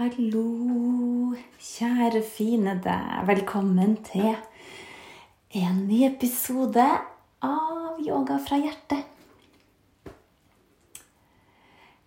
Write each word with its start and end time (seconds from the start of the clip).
Hallo, 0.00 1.34
kjære 1.60 2.22
fine 2.24 2.72
deg. 2.80 3.16
Velkommen 3.28 3.98
til 4.00 4.30
en 5.60 5.80
ny 5.84 5.98
episode 6.06 6.86
av 7.44 7.98
Yoga 8.00 8.38
fra 8.40 8.56
hjertet. 8.56 9.02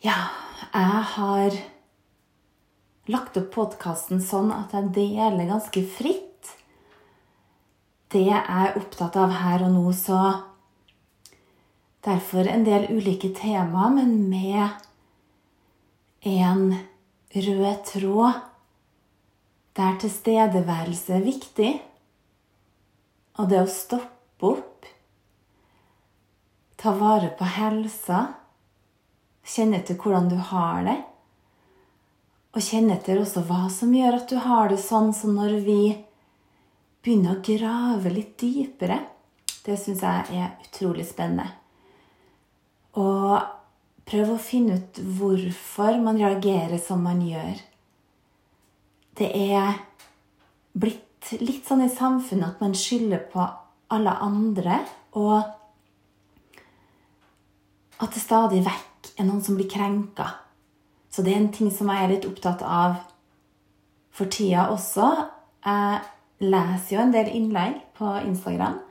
Ja, 0.02 0.16
jeg 0.74 1.04
har 1.12 1.58
lagt 3.14 3.38
opp 3.38 3.52
podkasten 3.54 4.24
sånn 4.26 4.50
at 4.56 4.74
jeg 4.74 4.90
deler 4.96 5.52
ganske 5.52 5.84
fritt 5.94 6.50
det 8.16 8.24
jeg 8.24 8.42
er 8.42 8.80
opptatt 8.80 9.20
av 9.22 9.36
her 9.44 9.68
og 9.68 9.76
nå, 9.76 9.84
så 9.94 10.24
derfor 12.10 12.50
en 12.50 12.66
del 12.66 12.90
ulike 12.90 13.30
temaer, 13.38 13.94
men 14.00 14.18
med 14.34 14.66
en 16.34 16.74
rød 17.34 17.86
tråd 17.90 18.42
der 19.74 19.98
tilstedeværelse 20.02 21.16
er 21.18 21.26
viktig. 21.26 21.72
Og 23.42 23.50
det 23.50 23.64
å 23.64 23.70
stoppe 23.70 24.50
opp, 24.52 24.86
ta 26.78 26.94
vare 27.00 27.32
på 27.38 27.48
helsa, 27.56 28.20
kjenne 29.44 29.80
etter 29.80 29.98
hvordan 29.98 30.30
du 30.30 30.38
har 30.52 30.84
det. 30.86 31.00
Og 32.54 32.62
kjenne 32.62 33.00
etter 33.00 33.18
også 33.24 33.42
hva 33.48 33.66
som 33.74 33.96
gjør 33.96 34.20
at 34.20 34.30
du 34.30 34.38
har 34.44 34.70
det 34.70 34.78
sånn 34.84 35.10
som 35.18 35.34
når 35.40 35.58
vi 35.66 35.80
begynner 37.04 37.40
å 37.40 37.44
grave 37.44 38.14
litt 38.14 38.38
dypere. 38.40 39.00
Det 39.64 39.80
syns 39.80 40.04
jeg 40.06 40.38
er 40.38 40.54
utrolig 40.68 41.08
spennende. 41.08 41.48
Og 43.00 43.40
Prøv 44.10 44.34
å 44.34 44.42
finne 44.42 44.78
ut 44.80 45.00
hvorfor 45.18 45.98
man 46.04 46.20
reagerer 46.20 46.80
som 46.82 47.04
man 47.06 47.22
gjør. 47.24 47.56
Det 49.16 49.30
er 49.32 49.80
blitt 50.74 51.32
litt 51.40 51.68
sånn 51.68 51.86
i 51.86 51.92
samfunnet 51.92 52.56
at 52.56 52.64
man 52.64 52.76
skylder 52.76 53.22
på 53.32 53.46
alle 53.94 54.14
andre, 54.26 54.80
og 55.16 55.44
at 58.04 58.16
det 58.16 58.22
stadig 58.22 58.64
vekk 58.66 59.14
er 59.16 59.28
noen 59.28 59.44
som 59.46 59.56
blir 59.56 59.70
krenka. 59.72 60.28
Så 61.14 61.22
det 61.24 61.34
er 61.34 61.44
en 61.44 61.54
ting 61.54 61.70
som 61.72 61.92
jeg 61.94 62.04
er 62.04 62.12
litt 62.16 62.28
opptatt 62.28 62.64
av 62.66 62.98
for 64.14 64.30
tida 64.34 64.68
også. 64.74 65.12
Jeg 65.64 66.02
leser 66.44 66.96
jo 66.96 67.04
en 67.04 67.14
del 67.14 67.30
innlegg 67.38 67.78
på 67.96 68.10
Instagram, 68.26 68.82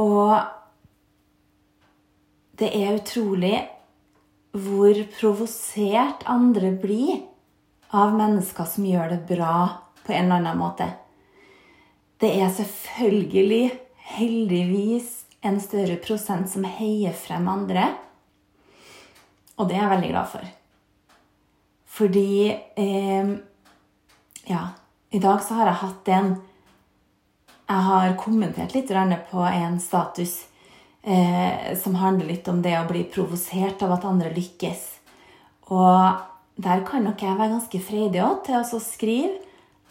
og 0.00 0.38
det 2.60 2.70
er 2.76 2.96
utrolig 2.96 3.56
hvor 4.52 4.98
provosert 5.14 6.24
andre 6.26 6.72
blir 6.74 7.20
av 7.94 8.14
mennesker 8.16 8.66
som 8.66 8.86
gjør 8.86 9.14
det 9.14 9.20
bra 9.28 9.54
på 10.06 10.12
en 10.12 10.24
eller 10.24 10.40
annen 10.40 10.58
måte. 10.58 10.88
Det 12.20 12.30
er 12.36 12.50
selvfølgelig, 12.52 13.70
heldigvis, 14.16 15.12
en 15.40 15.56
større 15.62 15.96
prosent 16.02 16.50
som 16.52 16.66
heier 16.68 17.14
frem 17.16 17.46
andre. 17.48 17.86
Og 19.56 19.68
det 19.68 19.78
er 19.78 19.84
jeg 19.86 19.92
veldig 19.94 20.10
glad 20.10 20.28
for. 20.34 20.50
Fordi 22.00 22.50
eh, 22.50 23.32
Ja, 24.50 24.62
i 25.10 25.18
dag 25.18 25.42
så 25.44 25.58
har 25.58 25.70
jeg 25.70 25.80
hatt 25.80 26.08
en 26.08 26.30
Jeg 27.70 27.86
har 27.86 28.16
kommentert 28.18 28.74
litt 28.74 28.90
på 29.30 29.42
en 29.46 29.80
status 29.80 30.49
eh, 31.02 31.76
som 31.80 31.98
handler 32.00 32.32
litt 32.32 32.48
om 32.50 32.60
det 32.64 32.76
å 32.78 32.88
bli 32.88 33.04
provosert 33.08 33.82
av 33.86 33.96
at 33.96 34.06
andre 34.08 34.32
lykkes. 34.34 34.82
Og 35.70 36.26
der 36.60 36.84
kan 36.86 37.06
nok 37.06 37.22
jeg 37.22 37.38
være 37.38 37.54
ganske 37.54 37.80
freidig 37.84 38.22
òg 38.24 38.42
til 38.46 38.60
å 38.60 38.82
skrive 38.82 39.38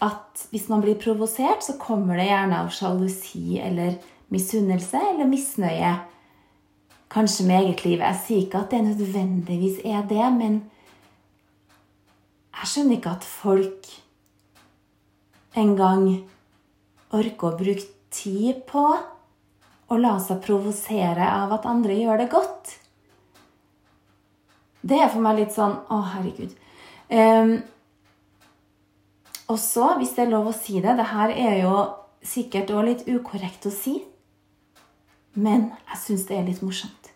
at 0.03 0.45
hvis 0.53 0.69
man 0.71 0.83
blir 0.83 0.99
provosert, 0.99 1.63
så 1.65 1.75
kommer 1.79 2.19
det 2.19 2.29
gjerne 2.29 2.61
av 2.63 2.71
sjalusi 2.71 3.59
eller 3.59 3.97
misunnelse 4.31 4.99
eller 5.11 5.27
misnøye. 5.27 5.95
Kanskje 7.09 7.45
med 7.47 7.65
eget 7.65 7.83
liv. 7.85 8.03
Jeg 8.05 8.19
sier 8.23 8.43
ikke 8.45 8.61
at 8.63 8.71
det 8.71 8.83
nødvendigvis 8.85 9.81
er 9.83 10.05
det, 10.07 10.27
men 10.37 10.61
jeg 12.59 12.71
skjønner 12.71 12.99
ikke 12.99 13.15
at 13.17 13.25
folk 13.25 13.89
en 15.57 15.73
gang 15.79 16.05
orker 17.15 17.49
å 17.49 17.57
bruke 17.57 17.87
tid 18.13 18.61
på 18.69 18.83
å 19.89 19.97
la 19.97 20.15
seg 20.21 20.41
provosere 20.45 21.25
av 21.25 21.53
at 21.57 21.67
andre 21.69 21.97
gjør 21.97 22.21
det 22.21 22.29
godt. 22.31 22.75
Det 24.81 24.99
er 25.01 25.11
for 25.11 25.23
meg 25.23 25.41
litt 25.41 25.55
sånn 25.55 25.75
Å, 25.91 25.99
herregud. 26.13 26.53
Um, 27.09 27.57
og 29.49 29.57
så, 29.59 29.95
hvis 29.97 30.13
det 30.15 30.27
er 30.27 30.31
lov 30.31 30.51
å 30.51 30.53
si 30.53 30.77
det 30.83 30.93
Det 30.99 31.07
her 31.09 31.31
er 31.33 31.55
jo 31.63 31.73
sikkert 32.21 32.69
òg 32.75 32.85
litt 32.85 33.07
ukorrekt 33.09 33.65
å 33.65 33.73
si. 33.73 33.97
Men 35.33 35.71
jeg 35.89 36.01
syns 36.03 36.25
det 36.29 36.37
er 36.37 36.47
litt 36.47 36.63
morsomt. 36.65 37.11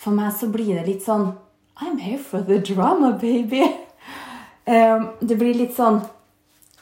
For 0.00 0.16
meg 0.16 0.32
så 0.36 0.48
blir 0.52 0.74
det 0.76 0.86
litt 0.86 1.04
sånn 1.06 1.32
I'm 1.80 1.98
here 1.98 2.18
for 2.18 2.44
the 2.44 2.58
drama, 2.60 3.12
baby. 3.20 3.62
Um, 4.66 5.10
det 5.20 5.38
blir 5.40 5.56
litt 5.56 5.72
sånn 5.74 6.02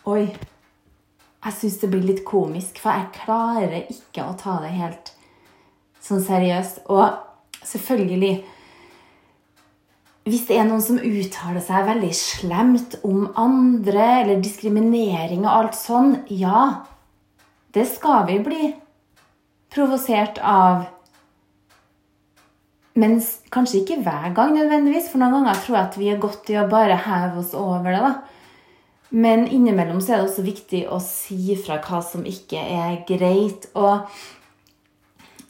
Oi, 0.08 0.24
jeg 1.44 1.54
syns 1.54 1.78
det 1.82 1.90
blir 1.92 2.04
litt 2.06 2.24
komisk, 2.26 2.80
for 2.82 2.94
jeg 2.94 3.14
klarer 3.20 3.90
ikke 3.92 4.24
å 4.26 4.36
ta 4.38 4.58
det 4.64 4.74
helt 4.74 5.12
sånn 6.02 6.22
seriøst. 6.24 6.86
Og 6.90 7.64
selvfølgelig 7.66 8.36
Hvis 10.28 10.42
det 10.44 10.58
er 10.60 10.66
noen 10.68 10.82
som 10.84 10.98
uttaler 11.00 11.62
seg 11.64 11.86
veldig 11.86 12.10
slemt 12.12 12.98
om 13.00 13.30
andre, 13.40 14.08
eller 14.18 14.42
diskriminering 14.44 15.46
og 15.46 15.54
alt 15.54 15.78
sånn, 15.78 16.10
ja, 16.28 16.84
det 17.72 17.86
skal 17.88 18.26
vi 18.28 18.36
bli 18.44 18.66
provosert 19.72 20.36
av. 20.44 20.84
Men 22.92 23.16
kanskje 23.54 23.80
ikke 23.80 24.02
hver 24.04 24.34
gang 24.36 24.52
nødvendigvis, 24.52 25.08
for 25.08 25.22
noen 25.22 25.38
ganger 25.38 25.62
tror 25.62 25.78
jeg 25.78 25.86
at 25.86 25.98
vi 26.02 26.12
er 26.12 26.20
godt 26.20 26.52
i 26.52 26.58
å 26.60 26.68
bare 26.68 27.00
heve 27.08 27.40
oss 27.40 27.56
over 27.56 27.88
det. 27.88 28.02
da. 28.04 28.37
Men 29.08 29.46
innimellom 29.48 30.00
så 30.04 30.12
er 30.12 30.20
det 30.20 30.28
også 30.28 30.44
viktig 30.44 30.82
å 30.92 30.98
si 31.00 31.56
fra 31.56 31.78
hva 31.80 32.02
som 32.04 32.26
ikke 32.28 32.60
er 32.60 32.98
greit. 33.08 33.70
Og, 33.78 34.04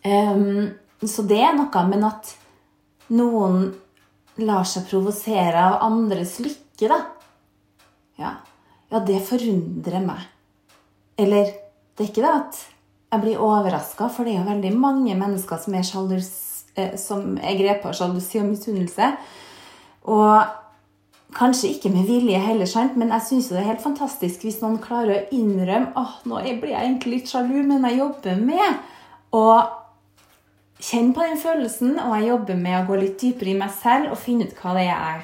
um, 0.06 0.68
så 1.02 1.24
det 1.26 1.40
er 1.42 1.56
noe, 1.58 1.84
men 1.90 2.06
at 2.06 2.34
noen 3.10 3.72
lar 4.38 4.66
seg 4.68 4.86
provosere 4.86 5.58
av 5.58 5.80
andres 5.88 6.36
lykke, 6.44 6.86
da 6.86 7.00
ja, 8.18 8.32
ja, 8.90 9.00
det 9.06 9.20
forundrer 9.26 10.02
meg. 10.02 10.22
Eller 11.18 11.50
det 11.94 12.04
er 12.04 12.10
ikke 12.10 12.24
det 12.24 12.34
at 12.34 12.60
jeg 13.08 13.22
blir 13.22 13.42
overraska, 13.42 14.08
for 14.12 14.26
det 14.26 14.34
er 14.34 14.40
jo 14.42 14.50
veldig 14.50 14.72
mange 14.78 15.14
mennesker 15.18 15.60
som 15.62 15.76
er, 15.78 15.86
sjalus, 15.86 16.30
eh, 16.76 16.96
som 17.00 17.36
er 17.38 17.58
grepet 17.58 17.88
av 17.90 17.96
sjalusi 17.96 18.40
og 18.42 18.50
misunnelse. 18.50 19.12
Og 20.10 20.34
Kanskje 21.38 21.68
ikke 21.70 21.90
med 21.94 22.08
vilje 22.08 22.38
heller, 22.42 22.66
sant? 22.66 22.96
men 22.98 23.12
jeg 23.14 23.22
syns 23.28 23.48
det 23.52 23.60
er 23.60 23.68
helt 23.68 23.82
fantastisk 23.82 24.42
hvis 24.42 24.58
noen 24.58 24.80
klarer 24.82 25.14
å 25.14 25.26
innrømme 25.36 25.92
åh, 25.94 26.16
nå 26.26 26.40
blir 26.42 26.72
jeg 26.72 26.80
egentlig 26.82 27.12
litt 27.12 27.30
sjalu, 27.30 27.60
men 27.62 27.86
jeg 27.86 28.00
jobber 28.00 28.40
med 28.42 28.80
å 29.38 29.44
kjenne 30.82 31.14
på 31.14 31.22
den 31.22 31.38
følelsen, 31.38 31.94
og 32.02 32.16
jeg 32.16 32.30
jobber 32.32 32.58
med 32.58 32.78
å 32.80 32.86
gå 32.88 32.98
litt 32.98 33.20
dypere 33.22 33.52
i 33.52 33.58
meg 33.60 33.70
selv 33.70 34.10
og 34.14 34.18
finne 34.18 34.48
ut 34.48 34.58
hva 34.58 34.74
det 34.74 34.88
er 34.88 34.90
jeg 34.90 35.22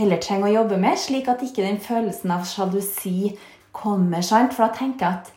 heller 0.00 0.20
trenger 0.24 0.48
å 0.48 0.54
jobbe 0.56 0.80
med, 0.80 0.98
slik 0.98 1.28
at 1.28 1.44
ikke 1.44 1.64
den 1.66 1.80
følelsen 1.82 2.32
av 2.32 2.48
sjalusi 2.48 3.34
kommer. 3.76 4.24
sant? 4.24 4.54
For 4.56 4.66
da 4.66 4.72
tenker 4.76 5.04
jeg 5.04 5.20
at 5.20 5.32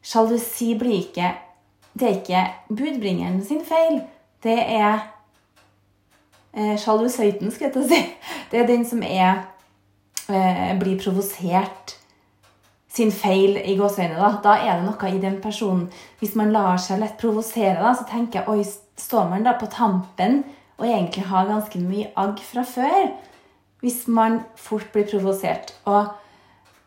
sjalusi 0.00 0.74
blir 0.80 1.02
ikke 1.04 1.34
Det 1.90 2.06
er 2.06 2.18
ikke 2.20 2.40
budbringeren 2.68 3.40
sin 3.44 3.64
feil. 3.66 3.96
Det 4.42 4.54
er 4.62 5.00
eh, 6.54 6.76
sjalusøyten, 6.78 7.50
skal 7.50 7.66
jeg 7.66 7.72
til 7.74 7.82
å 7.82 7.88
si. 7.90 7.98
Det 8.52 8.60
er 8.60 8.68
den 8.68 8.84
som 8.86 9.02
er 9.02 9.40
blir 10.80 10.98
provosert 11.00 11.96
sin 12.90 13.12
feil 13.14 13.58
i 13.60 13.76
gåseøynene. 13.78 14.18
Da. 14.18 14.30
da 14.44 14.54
er 14.58 14.80
det 14.80 14.86
noe 14.88 15.10
i 15.10 15.22
den 15.22 15.38
personen 15.42 15.88
Hvis 16.18 16.34
man 16.38 16.52
lar 16.54 16.80
seg 16.82 17.00
lett 17.02 17.18
provosere, 17.20 17.78
da, 17.78 17.94
så 17.94 18.06
tenker 18.08 18.40
jeg 18.40 18.50
oi, 18.50 18.64
står 18.98 19.28
man 19.30 19.46
da 19.46 19.54
på 19.58 19.70
tampen 19.70 20.42
og 20.80 20.88
egentlig 20.88 21.26
har 21.28 21.48
ganske 21.48 21.80
mye 21.84 22.08
agg 22.18 22.40
fra 22.44 22.64
før 22.64 23.12
hvis 23.80 24.04
man 24.12 24.42
fort 24.60 24.90
blir 24.92 25.06
provosert. 25.08 25.72
Og 25.88 26.10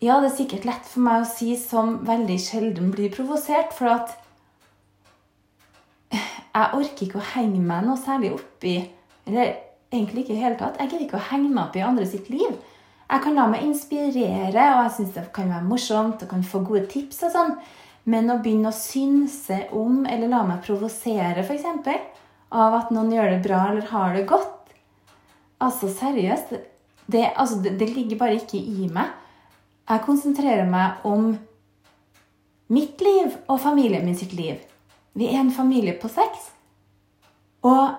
ja, 0.03 0.19
det 0.21 0.29
er 0.29 0.35
sikkert 0.35 0.67
lett 0.67 0.85
for 0.85 1.01
meg 1.05 1.23
å 1.23 1.29
si 1.29 1.55
som 1.57 1.95
veldig 2.05 2.35
sjelden 2.41 2.91
blir 2.93 3.13
provosert, 3.13 3.73
for 3.73 3.89
at 3.89 4.13
jeg 6.13 6.77
orker 6.77 7.07
ikke 7.07 7.21
å 7.21 7.29
henge 7.33 7.61
meg 7.65 7.87
noe 7.87 7.97
særlig 7.97 8.35
opp 8.35 8.67
i 8.69 8.75
eller 9.25 9.55
egentlig 9.93 10.25
ikke 10.25 10.35
i 10.35 10.43
hele 10.43 10.59
tatt. 10.59 10.77
Jeg 10.77 10.91
gidder 10.91 11.05
ikke 11.07 11.17
å 11.21 11.27
henge 11.31 11.49
meg 11.49 11.63
opp 11.65 11.77
i 11.79 11.85
andre 11.85 12.05
sitt 12.09 12.29
liv. 12.29 12.59
Jeg 13.09 13.23
kan 13.23 13.35
la 13.37 13.45
meg 13.51 13.65
inspirere, 13.67 14.67
og 14.75 14.83
jeg 14.85 14.93
syns 14.97 15.15
det 15.17 15.25
kan 15.35 15.51
være 15.51 15.67
morsomt 15.67 16.23
og 16.23 16.29
kan 16.31 16.43
få 16.43 16.63
gode 16.65 16.87
tips. 16.91 17.23
og 17.27 17.33
sånn. 17.35 17.55
Men 18.05 18.31
å 18.31 18.39
begynne 18.43 18.71
å 18.71 18.75
synse 18.75 19.61
om 19.71 20.03
eller 20.05 20.31
la 20.31 20.41
meg 20.47 20.63
provosere 20.65 21.43
f.eks. 21.43 21.65
av 22.51 22.75
at 22.79 22.91
noen 22.91 23.13
gjør 23.13 23.29
det 23.31 23.43
bra 23.45 23.61
eller 23.69 23.87
har 23.93 24.17
det 24.17 24.27
godt 24.27 24.59
Altså 25.63 25.87
seriøst, 25.87 26.49
det, 27.07 27.21
altså, 27.39 27.61
det, 27.63 27.77
det 27.79 27.93
ligger 27.95 28.17
bare 28.19 28.35
ikke 28.35 28.59
i 28.59 28.89
meg. 28.91 29.13
Jeg 29.87 30.03
konsentrerer 30.03 30.67
meg 30.67 31.05
om 31.07 31.37
mitt 32.73 32.99
liv 32.99 33.37
og 33.47 33.61
familien 33.63 34.03
min 34.03 34.17
sitt 34.17 34.33
liv. 34.35 34.59
Vi 35.15 35.29
er 35.29 35.39
en 35.39 35.53
familie 35.55 35.95
på 35.99 36.11
seks. 36.11 36.49
Og 37.63 37.93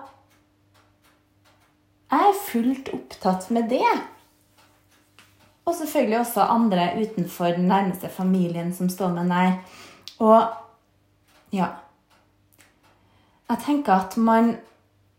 jeg 2.11 2.29
er 2.29 2.43
fullt 2.45 2.91
opptatt 2.93 3.49
med 3.55 3.71
det. 3.73 3.93
Og 5.65 5.73
selvfølgelig 5.73 6.19
også 6.19 6.41
andre 6.41 6.89
utenfor 7.01 7.45
den 7.57 7.67
nærmeste 7.67 8.09
familien 8.09 8.73
som 8.73 8.89
står 8.89 9.15
meg 9.15 9.25
nær. 9.31 9.57
Og 10.19 10.43
ja 11.53 11.67
Jeg 13.49 13.57
tenker 13.65 13.93
at 13.93 14.17
man 14.17 14.55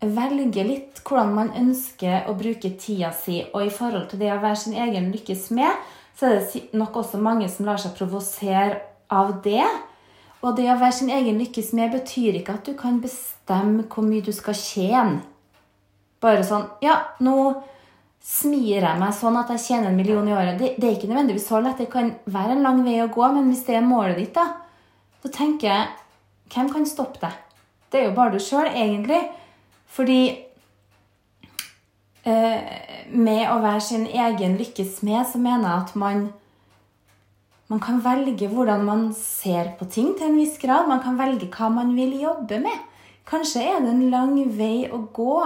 velger 0.01 0.65
litt 0.67 0.99
hvordan 1.07 1.33
man 1.33 1.51
ønsker 1.55 2.27
å 2.27 2.35
bruke 2.37 2.73
tida 2.79 3.11
si. 3.15 3.41
Og 3.53 3.65
i 3.65 3.73
forhold 3.73 4.09
til 4.09 4.19
det 4.19 4.33
å 4.33 4.41
være 4.41 4.59
sin 4.59 4.75
egen 4.75 5.11
lykkes 5.13 5.49
med, 5.55 5.71
så 6.17 6.27
er 6.27 6.39
det 6.41 6.63
nok 6.73 6.95
også 7.01 7.21
mange 7.23 7.47
som 7.49 7.65
lar 7.65 7.79
seg 7.81 7.95
provosere 7.97 8.81
av 9.09 9.37
det. 9.45 9.63
Og 10.43 10.57
det 10.57 10.67
å 10.69 10.77
være 10.77 10.99
sin 10.99 11.13
egen 11.13 11.39
lykkes 11.41 11.71
med 11.77 11.95
betyr 11.95 12.39
ikke 12.39 12.57
at 12.59 12.67
du 12.67 12.75
kan 12.77 12.99
bestemme 13.01 13.87
hvor 13.87 14.05
mye 14.05 14.25
du 14.25 14.33
skal 14.35 14.57
tjene. 14.57 15.21
Bare 16.21 16.43
sånn 16.45 16.67
Ja, 16.81 16.99
nå 17.21 17.37
smir 18.23 18.83
jeg 18.83 18.99
meg 18.99 19.13
sånn 19.15 19.37
at 19.39 19.51
jeg 19.53 19.63
tjener 19.63 19.91
en 19.91 19.99
million 19.99 20.27
i 20.27 20.35
året. 20.35 20.57
Det, 20.59 20.73
det, 20.77 20.87
er 20.87 20.97
ikke 20.97 21.09
nødvendigvis 21.11 21.47
så 21.49 21.61
lett. 21.63 21.79
Det 21.79 21.89
kan 21.91 22.13
være 22.25 22.57
en 22.57 22.65
lang 22.65 22.81
vei 22.85 22.97
å 23.03 23.11
gå, 23.13 23.23
men 23.35 23.51
hvis 23.51 23.65
det 23.67 23.77
er 23.79 23.87
målet 23.87 24.19
ditt, 24.19 24.33
da, 24.35 24.47
så 25.23 25.33
tenker 25.33 25.71
jeg 25.71 25.95
Hvem 26.47 26.69
kan 26.71 26.85
stoppe 26.87 27.19
deg? 27.19 27.33
Det 27.91 27.99
er 27.99 28.05
jo 28.05 28.15
bare 28.15 28.31
du 28.31 28.39
sjøl, 28.39 28.69
egentlig. 28.71 29.17
Fordi 29.91 30.21
eh, 32.23 32.69
med 33.11 33.41
å 33.51 33.57
være 33.59 33.81
sin 33.83 34.05
egen 34.07 34.55
lykkes 34.55 34.93
smed, 35.01 35.25
så 35.27 35.41
mener 35.43 35.67
jeg 35.67 35.81
at 35.81 35.91
man 35.99 36.21
man 37.67 37.81
kan 37.83 37.99
velge 37.99 38.47
hvordan 38.47 38.85
man 38.87 39.09
ser 39.15 39.73
på 39.75 39.89
ting 39.91 40.13
til 40.15 40.29
en 40.29 40.37
viss 40.39 40.55
grad. 40.61 40.87
Man 40.87 41.01
kan 41.03 41.17
velge 41.19 41.49
hva 41.51 41.67
man 41.67 41.91
vil 41.97 42.13
jobbe 42.21 42.61
med. 42.63 42.85
Kanskje 43.27 43.65
er 43.67 43.81
det 43.83 43.91
en 43.91 44.05
lang 44.11 44.37
vei 44.55 44.87
å 44.87 45.01
gå. 45.11 45.41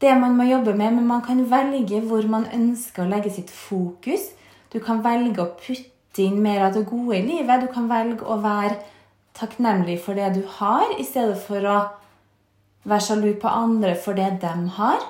Det 0.00 0.12
man 0.20 0.36
må 0.36 0.44
jobbe 0.44 0.74
med, 0.76 0.98
men 0.98 1.06
man 1.08 1.22
kan 1.24 1.40
velge 1.50 2.00
hvor 2.04 2.26
man 2.28 2.46
ønsker 2.52 3.04
å 3.04 3.10
legge 3.10 3.32
sitt 3.32 3.50
fokus. 3.50 4.30
Du 4.72 4.78
kan 4.84 5.02
velge 5.04 5.40
å 5.42 5.54
putte 5.56 6.24
inn 6.24 6.42
mer 6.44 6.66
av 6.66 6.76
det 6.76 6.84
gode 6.88 7.16
i 7.16 7.24
livet. 7.24 7.64
Du 7.64 7.72
kan 7.72 7.88
velge 7.88 8.24
å 8.24 8.38
være 8.42 8.76
takknemlig 9.36 9.98
for 10.04 10.16
det 10.16 10.34
du 10.36 10.42
har, 10.58 10.88
i 10.98 11.04
stedet 11.04 11.36
for 11.40 11.64
å 11.64 11.76
være 12.86 13.04
sjalu 13.08 13.30
på 13.40 13.48
andre 13.50 13.94
for 14.00 14.16
det 14.16 14.34
de 14.44 14.56
har. 14.78 15.06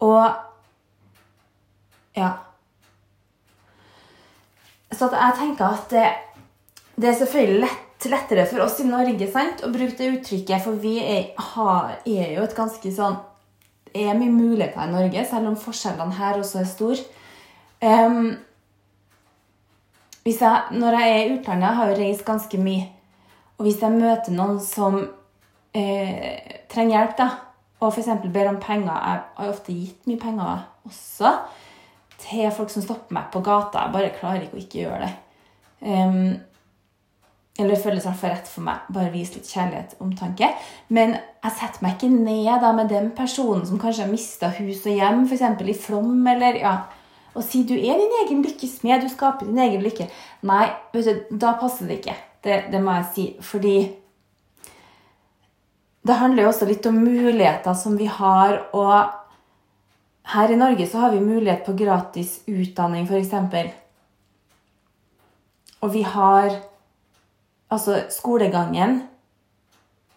Og 0.00 0.24
ja 2.16 2.30
så 5.00 5.08
jeg 5.12 5.36
tenker 5.38 5.64
at 5.64 5.90
det, 5.90 6.08
det 6.96 7.08
er 7.08 7.18
selvfølgelig 7.20 7.60
lett, 7.62 7.86
lettere 8.08 8.46
for 8.48 8.62
oss 8.64 8.78
i 8.80 8.86
Norge 8.88 9.26
sant, 9.28 9.64
å 9.66 9.72
bruke 9.72 9.96
det 9.98 10.12
uttrykket, 10.14 10.62
for 10.64 10.78
vi 10.80 10.96
er, 11.02 11.32
har, 11.52 11.98
er 12.08 12.36
jo 12.36 12.46
et 12.46 12.56
ganske 12.56 12.92
sånn 12.96 13.18
Det 13.90 14.04
er 14.06 14.14
mye 14.14 14.30
muligheter 14.30 14.86
i 14.86 14.92
Norge, 14.92 15.24
selv 15.26 15.50
om 15.50 15.56
forskjellene 15.58 16.14
her 16.14 16.38
også 16.38 16.60
er 16.60 16.68
store. 16.70 17.02
Um, 17.82 18.36
jeg, 20.22 20.60
når 20.70 20.96
jeg 20.96 21.10
er 21.10 21.22
i 21.24 21.32
utlandet, 21.34 21.74
har 21.74 21.90
jeg 21.90 21.98
reist 21.98 22.26
ganske 22.28 22.60
mye, 22.62 22.84
og 23.58 23.66
hvis 23.66 23.80
jeg 23.82 23.96
møter 23.96 24.36
noen 24.36 24.60
som 24.62 25.00
eh, 25.74 26.60
trenger 26.70 26.94
hjelp, 26.94 27.16
da, 27.18 27.28
og 27.80 27.90
f.eks. 27.90 28.12
ber 28.30 28.50
om 28.50 28.60
penger 28.60 28.92
Jeg 28.92 29.24
har 29.40 29.50
ofte 29.50 29.74
gitt 29.74 30.06
mye 30.08 30.20
penger 30.20 30.62
også 30.86 31.32
til 32.20 32.50
folk 32.52 32.70
som 32.72 32.84
stopper 32.84 33.16
meg 33.16 33.30
på 33.32 33.40
gata. 33.44 33.86
Jeg 33.86 33.94
bare 33.94 34.14
klarer 34.16 34.44
ikke 34.44 34.58
å 34.58 34.62
ikke 34.62 34.82
gjøre 34.82 35.06
det. 35.06 35.12
Um, 35.80 36.34
eller 37.60 37.76
det 37.76 37.82
føles 37.82 38.04
i 38.04 38.08
hvert 38.08 38.20
fall 38.20 38.32
rett 38.34 38.48
for 38.50 38.66
meg. 38.66 38.86
Bare 38.92 39.12
vise 39.12 39.36
litt 39.36 39.50
kjærlighet 39.50 39.98
omtanke. 40.02 40.48
Men 40.88 41.14
jeg 41.16 41.56
setter 41.58 41.84
meg 41.84 41.98
ikke 41.98 42.10
ned 42.12 42.64
da 42.64 42.72
med 42.76 42.90
den 42.92 43.10
personen 43.16 43.66
som 43.68 43.80
kanskje 43.80 44.06
har 44.06 44.12
mista 44.12 44.50
hus 44.56 44.86
og 44.86 44.96
hjem, 44.96 45.26
f.eks. 45.28 45.44
i 45.68 45.76
flom, 45.76 46.26
eller 46.32 46.58
ja, 46.60 46.74
og 47.34 47.46
si 47.46 47.62
du 47.66 47.76
er 47.76 48.00
din 48.00 48.18
egen 48.24 48.42
lykkes 48.42 48.80
smed, 48.80 49.04
du 49.04 49.10
skaper 49.12 49.46
din 49.46 49.60
egen 49.62 49.84
lykke. 49.84 50.08
Nei, 50.50 50.66
vet 50.94 51.06
du, 51.06 51.38
da 51.38 51.54
passer 51.60 51.86
det 51.86 52.00
ikke. 52.00 52.16
Det, 52.42 52.56
det 52.72 52.80
må 52.82 52.96
jeg 52.98 53.10
si. 53.14 53.26
Fordi 53.44 53.76
det 56.06 56.16
handler 56.16 56.46
jo 56.46 56.50
også 56.50 56.66
litt 56.68 56.86
om 56.88 56.98
muligheter 57.04 57.76
som 57.76 57.98
vi 58.00 58.08
har, 58.10 58.56
og 58.72 59.12
her 60.32 60.52
i 60.52 60.58
Norge 60.58 60.86
så 60.88 61.04
har 61.04 61.14
vi 61.14 61.20
mulighet 61.22 61.62
på 61.66 61.76
gratis 61.78 62.40
utdanning, 62.50 63.06
f.eks. 63.06 63.34
Og 65.80 65.94
vi 65.94 66.02
har 66.04 66.56
Altså, 67.70 68.00
skolegangen 68.10 69.02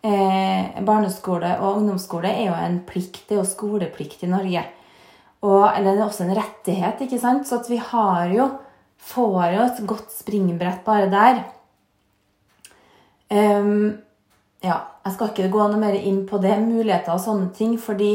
eh, 0.02 0.84
Barneskole 0.86 1.56
og 1.60 1.80
ungdomsskole 1.82 2.32
er 2.32 2.48
jo 2.48 2.56
en 2.58 2.80
plikt. 2.88 3.26
Det 3.28 3.38
er 3.38 3.44
jo 3.44 3.50
skoleplikt 3.50 4.26
i 4.26 4.32
Norge. 4.32 4.66
Og, 5.44 5.66
eller 5.68 5.92
det 5.92 6.00
er 6.02 6.08
også 6.08 6.26
en 6.26 6.38
rettighet, 6.38 7.04
ikke 7.06 7.20
sant? 7.22 7.48
Så 7.48 7.60
at 7.62 7.70
vi 7.72 7.82
har 7.82 8.32
jo 8.34 8.52
Får 9.04 9.50
jo 9.52 9.64
et 9.66 9.80
godt 9.84 10.14
springbrett 10.16 10.86
bare 10.86 11.10
der. 11.12 11.42
Um, 13.28 13.98
ja, 14.64 14.78
jeg 15.04 15.16
skal 15.16 15.32
ikke 15.34 15.50
gå 15.52 15.66
noe 15.68 15.80
mer 15.82 15.98
inn 15.98 16.22
på 16.30 16.40
det, 16.40 16.54
muligheter 16.64 17.12
og 17.12 17.20
sånne 17.20 17.50
ting, 17.58 17.76
fordi 17.82 18.14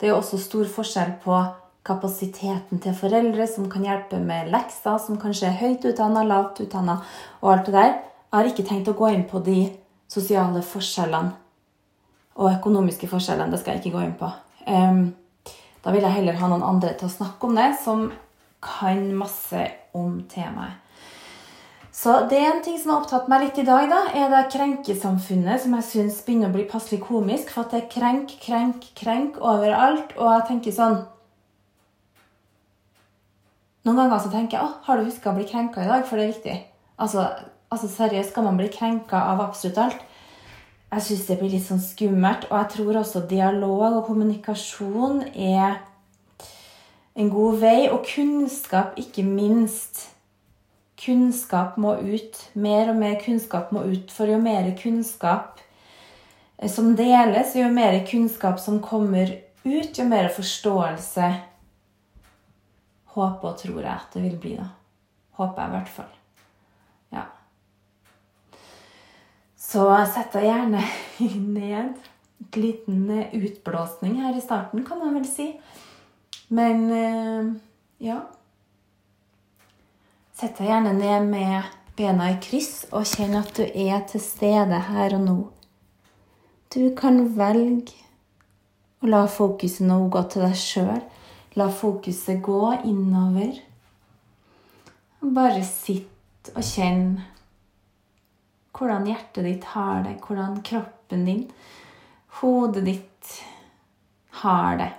det 0.00 0.08
er 0.08 0.14
jo 0.14 0.20
også 0.22 0.40
stor 0.40 0.70
forskjell 0.72 1.18
på 1.20 1.42
kapasiteten 1.84 2.80
til 2.80 2.96
foreldre 2.96 3.44
som 3.48 3.68
kan 3.72 3.84
hjelpe 3.84 4.20
med 4.22 4.48
lekser, 4.52 4.96
som 5.00 5.20
kanskje 5.20 5.50
er 5.50 5.58
høyt 5.60 5.84
utdanna, 5.92 6.24
lavt 6.24 6.62
utdanna 6.64 7.02
og 7.42 7.52
alt 7.52 7.68
det 7.68 7.76
der. 7.76 7.92
Jeg 8.30 8.38
har 8.38 8.46
ikke 8.46 8.66
tenkt 8.68 8.88
å 8.90 8.94
gå 8.94 9.08
inn 9.10 9.24
på 9.26 9.40
de 9.42 9.64
sosiale 10.10 10.62
forskjellene 10.62 11.32
og 12.38 12.52
økonomiske 12.52 13.08
forskjellene. 13.10 13.50
Det 13.50 13.58
skal 13.58 13.74
jeg 13.74 13.82
ikke 13.82 13.96
gå 13.96 14.04
inn 14.06 14.18
på. 14.20 14.28
Da 15.82 15.94
vil 15.94 16.04
jeg 16.04 16.14
heller 16.14 16.38
ha 16.38 16.50
noen 16.52 16.62
andre 16.62 16.92
til 16.94 17.08
å 17.08 17.16
snakke 17.16 17.48
om 17.48 17.58
det, 17.58 17.72
som 17.82 18.06
kan 18.62 19.02
masse 19.18 19.64
om 19.96 20.20
temaet. 20.30 20.78
Så 22.00 22.12
det 22.30 22.38
er 22.38 22.52
en 22.52 22.62
ting 22.62 22.78
som 22.78 22.92
har 22.92 23.02
opptatt 23.02 23.26
meg 23.28 23.42
litt 23.42 23.58
i 23.58 23.66
dag, 23.66 23.88
da, 23.90 24.04
er 24.14 24.30
det 24.30 24.44
krenkesamfunnet 24.54 25.60
som 25.60 25.74
jeg 25.74 25.88
syns 25.88 26.20
begynner 26.24 26.52
å 26.52 26.54
bli 26.54 26.68
passelig 26.70 27.00
komisk. 27.02 27.50
For 27.50 27.66
at 27.66 27.74
det 27.74 27.80
er 27.82 27.90
krenk, 27.92 28.36
krenk, 28.44 28.86
krenk 28.96 29.40
overalt. 29.42 30.14
Og 30.16 30.30
jeg 30.36 30.46
tenker 30.52 30.76
sånn 30.76 31.00
Noen 33.88 33.96
ganger 33.96 34.20
så 34.20 34.28
tenker 34.28 34.58
jeg 34.58 34.68
å, 34.68 34.72
har 34.84 34.98
du 35.00 35.06
huska 35.06 35.30
å 35.32 35.36
bli 35.38 35.46
krenka 35.48 35.80
i 35.80 35.88
dag? 35.88 36.02
For 36.04 36.20
det 36.20 36.26
er 36.26 36.32
viktig. 36.34 36.56
Altså, 37.00 37.22
altså 37.70 37.88
seriøst, 37.88 38.30
skal 38.30 38.46
man 38.46 38.58
bli 38.58 38.68
krenka 38.72 39.22
av 39.32 39.42
absolutt 39.44 39.78
alt? 39.78 40.06
Jeg 40.90 41.06
syns 41.06 41.26
det 41.28 41.38
blir 41.38 41.52
litt 41.54 41.66
sånn 41.66 41.82
skummelt. 41.82 42.48
Og 42.50 42.56
jeg 42.58 42.70
tror 42.74 43.00
også 43.00 43.26
dialog 43.30 44.00
og 44.00 44.06
kommunikasjon 44.08 45.22
er 45.30 45.78
en 47.14 47.30
god 47.30 47.60
vei. 47.62 47.90
Og 47.92 48.02
kunnskap, 48.08 48.98
ikke 48.98 49.22
minst 49.26 50.08
kunnskap 51.00 51.78
må 51.80 51.94
ut. 52.02 52.40
Mer 52.54 52.90
og 52.90 52.98
mer 53.00 53.20
kunnskap 53.22 53.70
må 53.72 53.84
ut. 53.86 54.10
For 54.10 54.30
jo 54.30 54.40
mer 54.42 54.72
kunnskap 54.78 55.62
eh, 56.58 56.70
som 56.70 56.96
deles, 56.98 57.54
jo 57.54 57.70
mer 57.70 58.00
kunnskap 58.10 58.58
som 58.60 58.82
kommer 58.82 59.30
ut, 59.62 59.94
jo 59.94 60.08
mer 60.08 60.30
forståelse 60.34 61.30
håper 63.14 63.48
og 63.48 63.58
tror 63.58 63.80
jeg 63.82 63.92
at 63.94 64.14
det 64.14 64.22
vil 64.22 64.38
bli. 64.40 64.56
da. 64.58 64.70
Håper 65.38 65.62
jeg 65.62 65.70
i 65.70 65.76
hvert 65.76 65.92
fall. 65.94 66.10
Ja. 67.14 67.24
Så 69.70 69.86
sett 70.10 70.32
deg 70.34 70.48
gjerne 70.48 70.82
ned 71.60 71.98
et 72.40 72.56
liten 72.58 73.04
utblåsning 73.36 74.16
her 74.18 74.34
i 74.34 74.42
starten, 74.42 74.82
kan 74.86 74.98
man 74.98 75.14
vel 75.14 75.26
si. 75.28 75.52
Men 76.50 76.88
eh, 76.90 77.52
ja. 78.02 78.16
Sett 80.34 80.58
deg 80.58 80.72
gjerne 80.72 80.96
ned 80.96 81.28
med 81.30 81.76
bena 81.94 82.32
i 82.32 82.38
kryss 82.42 82.88
og 82.90 83.06
kjenn 83.06 83.36
at 83.38 83.52
du 83.54 83.62
er 83.62 84.02
til 84.10 84.22
stede 84.24 84.82
her 84.90 85.14
og 85.20 85.26
nå. 85.28 85.38
Du 86.74 86.82
kan 86.98 87.22
velge 87.38 87.94
å 89.02 89.10
la 89.10 89.24
fokuset 89.30 89.86
nå 89.86 90.00
gå 90.10 90.24
til 90.32 90.48
deg 90.48 90.58
sjøl. 90.58 91.02
La 91.58 91.66
fokuset 91.70 92.42
gå 92.42 92.62
innover. 92.88 93.54
Bare 95.20 95.62
sitt 95.66 96.50
og 96.56 96.64
kjenn 96.64 97.20
hvordan 98.76 99.06
hjertet 99.10 99.46
ditt 99.46 99.68
har 99.74 100.02
det, 100.06 100.16
hvordan 100.24 100.60
kroppen 100.66 101.24
din, 101.26 101.44
hodet 102.40 102.84
ditt, 102.86 103.36
har 104.40 104.76
det. 104.80 104.90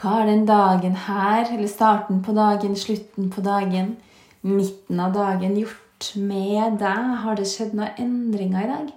Hva 0.00 0.14
har 0.14 0.28
den 0.28 0.46
dagen 0.48 0.94
her, 1.06 1.44
eller 1.44 1.68
starten 1.68 2.22
på 2.24 2.32
dagen, 2.36 2.76
slutten 2.76 3.28
på 3.32 3.42
dagen, 3.44 3.96
midten 4.40 5.00
av 5.00 5.12
dagen 5.12 5.58
gjort 5.60 6.12
med 6.16 6.78
deg? 6.80 7.10
Har 7.24 7.36
det 7.36 7.48
skjedd 7.50 7.74
noen 7.76 7.98
endringer 8.00 8.64
i 8.64 8.70
dag? 8.70 8.92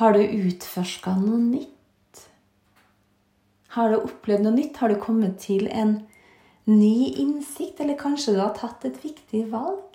Har 0.00 0.16
du 0.16 0.22
utforska 0.22 1.16
noe 1.20 1.40
nytt? 1.42 2.22
Har 3.76 3.90
du 3.90 3.98
opplevd 3.98 4.46
noe 4.46 4.56
nytt? 4.56 4.78
Har 4.80 4.94
du 4.94 4.96
kommet 5.02 5.36
til 5.42 5.68
en 5.68 5.98
ny 6.70 7.10
innsikt? 7.20 7.82
Eller 7.82 7.98
kanskje 8.00 8.36
du 8.36 8.40
har 8.40 8.54
tatt 8.56 8.86
et 8.88 9.00
viktig 9.04 9.44
valg? 9.52 9.93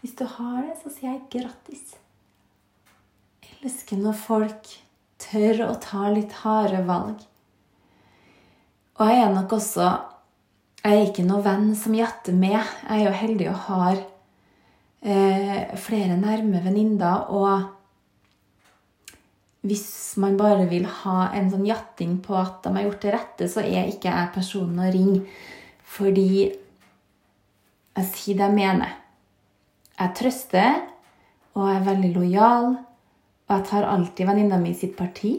Hvis 0.00 0.14
du 0.18 0.24
har 0.30 0.62
det, 0.62 0.76
så 0.82 0.92
sier 0.92 1.10
jeg 1.16 1.26
grattis. 1.32 1.96
Elsker 3.58 3.98
når 3.98 4.14
folk 4.14 4.68
tør 5.18 5.64
å 5.66 5.72
ta 5.82 6.06
litt 6.14 6.32
harde 6.44 6.84
valg. 6.86 7.24
Og 8.98 9.10
jeg 9.10 9.24
er 9.24 9.34
nok 9.34 9.52
også 9.58 9.88
Jeg 10.78 10.94
er 10.94 11.08
ikke 11.08 11.24
noen 11.26 11.42
venn 11.42 11.74
som 11.76 11.94
jatter 11.96 12.32
med. 12.38 12.62
Jeg 12.86 12.94
er 12.94 13.02
jo 13.02 13.14
heldig 13.18 13.48
og 13.50 13.64
har 13.66 13.96
eh, 15.02 15.74
flere 15.76 16.14
nærme 16.16 16.62
venninner. 16.64 17.26
Og 17.34 17.66
hvis 19.66 20.14
man 20.22 20.38
bare 20.38 20.68
vil 20.70 20.86
ha 21.02 21.32
en 21.34 21.50
sånn 21.50 21.66
jatting 21.66 22.20
på 22.22 22.38
at 22.38 22.62
de 22.62 22.72
har 22.76 22.86
gjort 22.86 23.02
det 23.02 23.12
rette, 23.16 23.50
så 23.50 23.60
er 23.66 23.90
ikke 23.90 24.12
jeg 24.14 24.34
personen 24.38 24.78
å 24.86 24.92
ringe. 24.94 25.26
Fordi 25.98 26.30
jeg 26.46 28.08
sier 28.14 28.38
det 28.38 28.46
jeg 28.46 28.58
mener. 28.62 28.94
Jeg 29.98 30.14
trøster, 30.14 30.74
og 31.54 31.68
jeg 31.68 31.76
er 31.76 31.86
veldig 31.88 32.10
lojal. 32.14 32.76
Og 33.48 33.56
jeg 33.56 33.64
tar 33.66 33.88
alltid 33.88 34.26
venninna 34.28 34.58
mi 34.60 34.74
sitt 34.76 34.96
parti. 34.96 35.38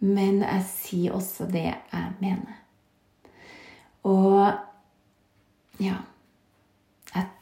Men 0.00 0.42
jeg 0.42 0.64
sier 0.66 1.14
også 1.14 1.46
det 1.50 1.66
jeg 1.68 2.12
mener. 2.20 2.56
Og 4.02 4.52
ja 5.82 5.94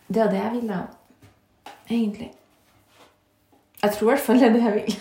Det 0.09 0.23
er 0.23 0.31
det 0.31 0.39
jeg 0.39 0.53
vil, 0.53 0.69
da. 0.69 0.81
Egentlig. 1.91 2.33
Jeg 3.83 3.93
tror 3.93 4.07
i 4.07 4.11
hvert 4.11 4.21
fall 4.21 4.39
det 4.39 4.47
er 4.47 4.53
det 4.53 4.63
jeg 4.63 4.75
vil. 4.75 4.95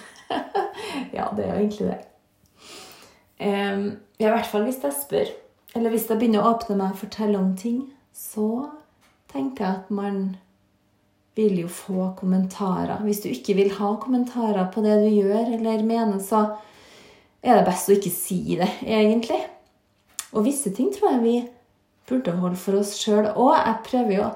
ja, 1.17 1.27
det 1.35 1.45
er 1.45 1.51
jo 1.51 1.59
egentlig 1.59 1.87
det. 1.87 1.99
Um, 3.39 3.83
ja, 4.19 4.27
I 4.27 4.31
hvert 4.31 4.49
fall 4.49 4.63
hvis 4.63 4.81
jeg 4.83 4.93
spør, 5.01 5.29
eller 5.75 5.89
hvis 5.89 6.09
jeg 6.09 6.17
begynner 6.17 6.41
å 6.41 6.55
åpne 6.55 6.77
meg 6.79 6.95
og 6.95 7.01
fortelle 7.03 7.37
om 7.37 7.53
ting, 7.57 7.83
så 8.13 8.69
tenker 9.31 9.65
jeg 9.65 9.73
at 9.83 9.91
man 9.91 10.37
vil 11.35 11.59
jo 11.65 11.71
få 11.71 12.11
kommentarer. 12.19 13.01
Hvis 13.03 13.21
du 13.23 13.29
ikke 13.31 13.57
vil 13.57 13.73
ha 13.77 13.91
kommentarer 14.01 14.69
på 14.71 14.83
det 14.85 14.95
du 15.03 15.09
gjør 15.11 15.57
eller 15.57 15.83
mener, 15.83 16.21
så 16.23 16.45
er 17.43 17.59
det 17.59 17.67
best 17.67 17.91
å 17.91 17.97
ikke 17.97 18.13
si 18.13 18.57
det, 18.59 18.69
egentlig. 18.81 19.41
Og 20.33 20.47
visse 20.47 20.71
ting 20.75 20.89
tror 20.95 21.13
jeg 21.13 21.23
vi 21.25 21.35
burde 22.09 22.37
holde 22.39 22.59
for 22.59 22.79
oss 22.79 22.95
sjøl 22.99 23.27
òg. 23.33 23.55
Jeg 23.59 23.83
prøver 23.89 24.17
jo 24.19 24.31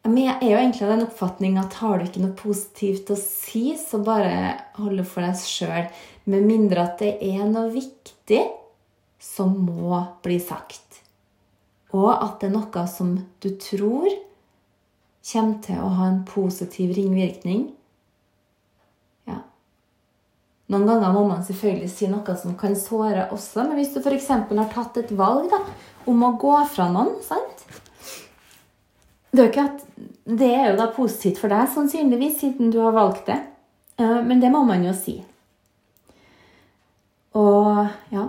men 0.00 0.16
Jeg 0.16 0.36
er 0.40 0.48
jo 0.48 0.58
egentlig 0.62 0.84
av 0.86 0.92
den 0.94 1.04
oppfatning 1.04 1.56
at 1.60 1.74
har 1.82 1.98
du 1.98 2.06
ikke 2.06 2.22
noe 2.22 2.36
positivt 2.38 3.10
å 3.12 3.18
si, 3.20 3.74
så 3.76 4.00
bare 4.00 4.54
hold 4.78 4.96
det 4.96 5.04
for 5.04 5.26
deg 5.26 5.36
sjøl. 5.36 5.90
Med 6.24 6.46
mindre 6.48 6.86
at 6.86 7.02
det 7.02 7.18
er 7.20 7.44
noe 7.44 7.68
viktig 7.74 8.40
som 9.20 9.52
må 9.66 10.00
bli 10.24 10.38
sagt. 10.40 11.02
Og 11.92 12.08
at 12.14 12.40
det 12.40 12.48
er 12.48 12.54
noe 12.54 12.86
som 12.88 13.12
du 13.44 13.50
tror 13.60 14.08
kommer 15.26 15.60
til 15.64 15.80
å 15.80 15.90
ha 15.98 16.08
en 16.10 16.22
positiv 16.28 16.94
ringvirkning. 16.96 17.66
Ja. 19.28 19.40
Noen 20.72 20.88
ganger 20.88 21.14
må 21.14 21.26
man 21.28 21.44
selvfølgelig 21.46 21.92
si 21.92 22.08
noe 22.10 22.36
som 22.40 22.56
kan 22.60 22.76
såre 22.78 23.28
også, 23.34 23.66
men 23.66 23.78
hvis 23.80 23.92
du 23.94 24.00
f.eks. 24.00 24.30
har 24.32 24.72
tatt 24.74 25.00
et 25.02 25.12
valg 25.16 25.50
da, 25.52 25.60
om 26.10 26.26
å 26.26 26.34
gå 26.40 26.56
fra 26.72 26.88
noen 26.92 27.18
sant? 27.26 27.66
Det 29.30 29.44
er, 29.46 29.58
at, 29.62 29.84
det 30.26 30.50
er 30.50 30.72
jo 30.72 30.78
da 30.80 30.88
positivt 30.90 31.38
for 31.38 31.52
deg, 31.52 31.68
sannsynligvis, 31.70 32.40
siden 32.40 32.72
du 32.74 32.80
har 32.82 32.96
valgt 32.96 33.28
det. 33.30 33.38
Men 34.00 34.40
det 34.40 34.50
må 34.50 34.64
man 34.66 34.82
jo 34.82 34.94
si. 34.96 35.20
Og 37.36 37.86
ja 38.10 38.24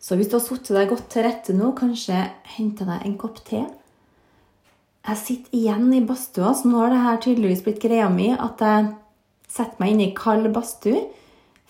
Så 0.00 0.18
hvis 0.18 0.28
du 0.28 0.36
har 0.36 0.44
satt 0.44 0.68
deg 0.68 0.90
godt 0.90 1.08
til 1.10 1.24
rette 1.24 1.54
nå, 1.56 1.70
kanskje 1.78 2.18
hente 2.58 2.84
deg 2.86 3.06
en 3.08 3.16
kopp 3.18 3.40
te 3.46 3.62
jeg 5.06 5.18
sitter 5.20 5.54
igjen 5.54 5.90
i 5.94 6.02
badstua, 6.06 6.52
så 6.54 6.68
nå 6.68 6.80
har 6.80 6.90
det 6.90 7.02
her 7.04 7.20
tydeligvis 7.22 7.62
blitt 7.66 7.82
greia 7.82 8.08
mi 8.10 8.32
at 8.34 8.62
jeg 8.62 8.88
setter 9.50 9.78
meg 9.82 9.94
inn 9.94 10.02
i 10.08 10.14
kald 10.16 10.48
badstue, 10.54 11.04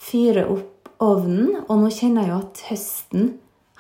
fyrer 0.01 0.49
opp 0.53 0.91
ovnen, 1.05 1.59
og 1.67 1.83
nå 1.83 1.91
kjenner 1.93 2.25
jeg 2.25 2.33
jo 2.33 2.41
at 2.41 2.63
høsten 2.71 3.29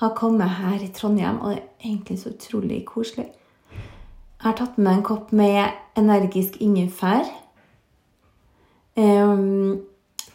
har 0.02 0.12
kommet 0.18 0.58
her 0.58 0.82
i 0.84 0.92
Trondheim, 0.92 1.40
og 1.40 1.54
det 1.54 1.62
er 1.62 1.88
egentlig 1.88 2.18
så 2.20 2.34
utrolig 2.34 2.82
koselig. 2.88 3.30
Jeg 4.36 4.44
har 4.44 4.56
tatt 4.58 4.76
med 4.76 4.98
en 4.98 5.04
kopp 5.06 5.32
med 5.32 5.72
energisk 5.96 6.58
ingefær. 6.60 7.24
Um, 8.96 9.80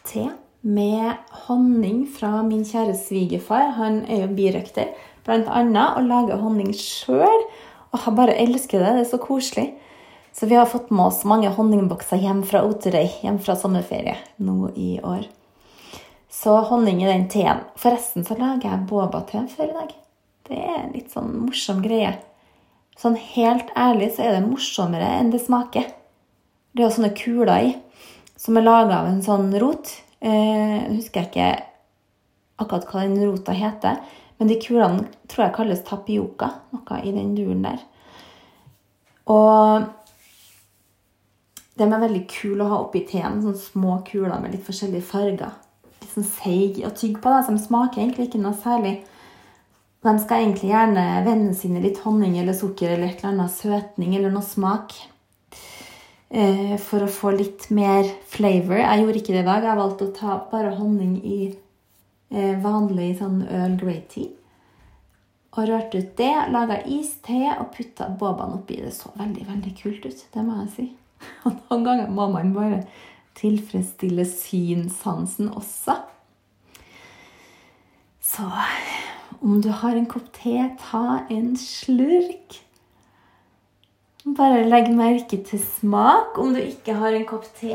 te 0.06 0.26
med 0.62 1.14
honning 1.46 2.04
fra 2.10 2.42
min 2.46 2.64
kjære 2.66 2.94
svigerfar. 2.98 3.72
Han 3.78 4.02
er 4.06 4.24
jo 4.24 4.34
birøkter, 4.34 4.90
blant 5.26 5.46
annet, 5.50 5.96
og 5.98 6.10
lager 6.10 6.42
honning 6.42 6.74
sjøl. 6.74 7.46
Og 7.92 8.00
jeg 8.00 8.16
bare 8.16 8.36
elsker 8.40 8.80
det. 8.80 8.92
Det 8.96 9.04
er 9.04 9.10
så 9.10 9.20
koselig. 9.20 9.68
Så 10.32 10.48
vi 10.48 10.56
har 10.56 10.66
fått 10.66 10.90
med 10.90 11.10
oss 11.10 11.24
mange 11.28 11.50
honningbokser 11.52 12.20
hjem 12.22 12.40
fra 12.48 12.62
Oterøy, 12.64 13.10
hjem 13.20 13.36
fra 13.44 13.56
sommerferie 13.58 14.16
nå 14.40 14.70
i 14.80 14.94
år. 15.04 15.26
Så 16.32 16.54
honning 16.70 17.02
i 17.02 17.08
den 17.10 17.26
teen. 17.28 17.60
Forresten 17.76 18.24
så 18.24 18.38
lager 18.38 18.70
jeg 18.70 18.86
boba-te 18.88 19.44
før 19.52 19.68
i 19.68 19.76
dag. 19.76 19.90
Det 20.48 20.56
er 20.56 20.78
en 20.78 20.94
litt 20.96 21.12
sånn 21.12 21.34
morsom 21.44 21.82
greie. 21.84 22.14
Sånn 22.98 23.18
helt 23.34 23.68
ærlig 23.76 24.14
så 24.16 24.24
er 24.24 24.38
det 24.38 24.46
morsommere 24.46 25.10
enn 25.18 25.32
det 25.32 25.42
smaker. 25.44 25.84
Det 26.72 26.80
er 26.80 26.88
jo 26.88 26.94
sånne 26.96 27.12
kuler 27.16 27.68
i, 27.68 27.74
som 28.40 28.56
er 28.56 28.64
laga 28.64 29.02
av 29.02 29.10
en 29.10 29.20
sånn 29.24 29.52
rot. 29.60 29.92
Eh, 30.24 30.80
husker 30.94 31.26
jeg 31.26 31.28
ikke 31.28 31.50
akkurat 32.62 32.88
hva 32.88 33.04
den 33.04 33.20
rota 33.20 33.52
heter. 33.56 34.00
Men 34.38 34.50
de 34.50 34.58
kulene 34.62 35.08
tror 35.30 35.46
jeg 35.46 35.56
kalles 35.56 35.82
tapioca, 35.86 36.50
noe 36.74 37.00
i 37.02 37.12
den 37.14 37.34
duren 37.36 37.64
der. 37.66 37.82
Og 39.30 39.90
de 41.78 41.86
er 41.86 42.02
veldig 42.04 42.24
kule 42.30 42.64
å 42.64 42.72
ha 42.72 42.80
oppi 42.84 43.04
teen. 43.08 43.40
Sånne 43.44 43.60
små 43.60 44.00
kuler 44.08 44.40
med 44.42 44.54
litt 44.54 44.66
forskjellige 44.66 45.08
farger. 45.08 45.54
Litt 46.02 46.12
sånn 46.14 46.28
seige 46.28 46.88
å 46.88 46.94
tygge 46.96 47.22
på. 47.22 47.32
Da, 47.32 47.40
som 47.46 47.60
smaker 47.60 48.02
egentlig 48.02 48.28
ikke 48.28 48.42
noe 48.42 48.56
særlig. 48.60 48.98
De 50.02 50.12
skal 50.18 50.42
egentlig 50.42 50.72
gjerne 50.72 51.06
vende 51.22 51.54
sine 51.54 51.80
litt 51.82 52.00
honning 52.02 52.34
eller 52.40 52.56
sukker 52.58 52.90
eller 52.90 53.12
et 53.12 53.20
eller 53.22 53.36
annet 53.36 53.54
søtning 53.54 54.16
eller 54.18 54.34
noe 54.34 54.44
smak. 54.44 54.96
Eh, 56.32 56.74
for 56.80 57.04
å 57.04 57.12
få 57.12 57.34
litt 57.36 57.68
mer 57.74 58.08
flavor. 58.32 58.80
Jeg 58.80 59.02
gjorde 59.02 59.20
ikke 59.20 59.34
det 59.36 59.44
i 59.44 59.48
dag. 59.48 59.66
Jeg 59.68 59.78
valgte 59.78 60.08
å 60.08 60.14
ta 60.16 60.38
bare 60.50 60.74
honning 60.78 61.18
i 61.22 61.38
vanlig 62.62 63.18
sånn 63.18 63.42
Earl 63.44 63.76
Grey 63.80 64.00
tea. 64.08 64.30
Og 65.52 65.68
rørte 65.68 66.00
ut 66.00 66.12
det, 66.16 66.32
laga 66.48 66.78
iste 66.88 67.36
og 67.58 67.74
putta 67.74 68.08
bobaen 68.08 68.54
oppi. 68.56 68.78
Det 68.80 68.94
så 68.96 69.12
veldig 69.18 69.44
veldig 69.50 69.72
kult 69.76 70.06
ut, 70.08 70.22
det 70.32 70.44
må 70.46 70.62
jeg 70.62 70.70
si. 70.76 70.86
Og 71.46 71.58
noen 71.58 71.84
ganger 71.84 72.14
må 72.14 72.30
man 72.32 72.54
bare 72.56 72.80
tilfredsstille 73.38 74.24
synsansen 74.28 75.50
også. 75.52 75.98
Så 78.22 78.48
om 79.42 79.60
du 79.60 79.68
har 79.82 79.96
en 79.96 80.08
kopp 80.08 80.30
te, 80.36 80.56
ta 80.80 81.26
en 81.32 81.52
slurk. 81.60 82.60
Bare 84.24 84.62
legg 84.64 84.88
merke 84.94 85.40
til 85.44 85.60
smak 85.60 86.38
om 86.40 86.54
du 86.54 86.62
ikke 86.62 86.94
har 86.96 87.12
en 87.16 87.26
kopp 87.28 87.48
te, 87.58 87.74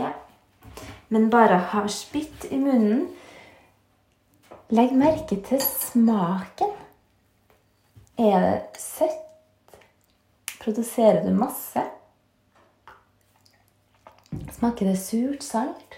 men 1.12 1.28
bare 1.30 1.60
har 1.74 1.90
spytt 1.92 2.48
i 2.50 2.58
munnen. 2.62 3.10
Legg 4.68 4.92
merke 5.00 5.38
til 5.48 5.62
smaken. 5.64 6.74
Er 8.20 8.42
det 8.44 8.82
søtt? 8.84 9.78
Produserer 10.60 11.22
du 11.24 11.32
masse? 11.32 11.86
Smaker 14.58 14.90
det 14.90 14.98
surt, 15.00 15.46
salt? 15.46 15.96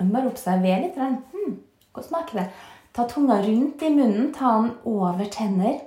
Bare 0.00 0.32
observer 0.32 0.82
litt. 0.82 0.98
Hmm, 0.98 1.60
hvordan 1.92 2.08
smaker 2.08 2.40
det? 2.40 2.48
Ta 2.90 3.06
tunga 3.06 3.38
rundt 3.46 3.86
i 3.86 3.94
munnen, 3.94 4.32
ta 4.34 4.56
den 4.56 4.74
over 4.82 5.30
tenner. 5.30 5.78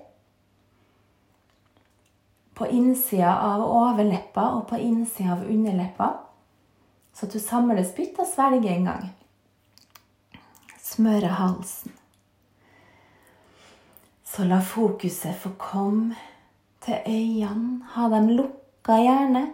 På 2.55 2.71
innsida 2.71 3.35
av 3.43 3.67
overleppa 3.67 4.53
og 4.55 4.69
på 4.71 4.79
innsida 4.79 5.35
av 5.35 5.47
underleppa. 5.51 6.13
Så 7.11 7.27
at 7.27 7.35
du 7.35 7.43
samler 7.43 7.83
spytt 7.83 8.23
og 8.23 8.31
svelger 8.31 8.77
en 8.77 8.93
gang 8.93 9.09
smøre 10.99 11.31
halsen. 11.39 11.93
Så 14.27 14.45
la 14.45 14.59
fokuset 14.61 15.37
få 15.39 15.53
komme 15.57 16.17
til 16.83 16.99
øynene. 17.07 17.85
Ha 17.95 18.09
dem 18.11 18.29
lukka 18.35 18.99
gjerne. 18.99 19.45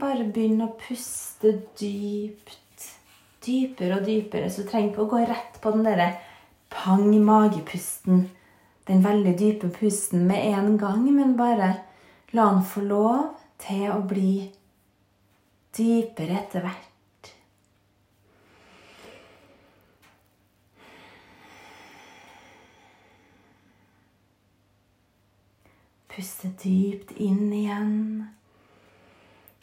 Bare 0.00 0.24
begynn 0.32 0.64
å 0.64 0.72
puste 0.80 1.52
dypt. 1.78 2.88
Dypere 3.42 3.98
og 3.98 4.06
dypere. 4.06 4.50
Så 4.50 4.64
du 4.64 4.70
trenger 4.70 4.92
ikke 4.92 5.04
å 5.04 5.10
gå 5.12 5.24
rett 5.28 5.58
på 5.62 5.74
den 5.74 5.84
derre 5.86 6.08
pang-magepusten. 6.72 8.24
Den 8.88 9.04
veldig 9.04 9.34
dype 9.38 9.70
pusten 9.76 10.24
med 10.26 10.48
en 10.56 10.78
gang, 10.78 11.04
men 11.14 11.36
bare 11.38 11.74
la 12.32 12.48
den 12.48 12.64
få 12.66 12.82
lov 12.86 13.34
til 13.62 13.90
å 13.92 14.00
bli 14.08 14.48
dypere 15.76 16.40
etter 16.40 16.66
hvert. 16.66 16.91
Puste 26.12 26.50
dypt 26.60 27.14
inn 27.16 27.52
igjen. 27.56 27.92